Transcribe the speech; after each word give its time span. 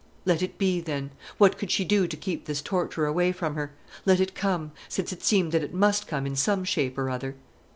Let 0.25 0.41
it 0.41 0.57
be, 0.57 0.81
then! 0.81 1.11
What 1.37 1.59
could 1.59 1.69
she 1.69 1.85
do 1.85 2.07
to 2.07 2.17
keep 2.17 2.45
this 2.45 2.63
torture 2.63 3.05
away 3.05 3.31
from 3.31 3.53
her? 3.53 3.71
Let 4.03 4.19
it 4.19 4.33
come, 4.33 4.71
since 4.89 5.13
it 5.13 5.21
seemed 5.21 5.51
that 5.51 5.63
it 5.63 5.75
must 5.75 6.07
come 6.07 6.25
in 6.25 6.35
some 6.35 6.63
shape 6.63 6.97
or 6.97 7.07
other. 7.11 7.35